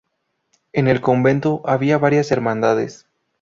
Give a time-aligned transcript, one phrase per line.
[0.73, 3.05] En el convento había varias hermandades.